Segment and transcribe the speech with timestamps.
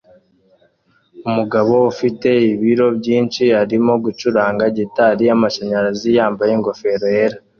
[1.27, 7.37] Umugabo ufite ibiro byinshi arimo gucuranga gitari yamashanyarazi yambaye ingofero yera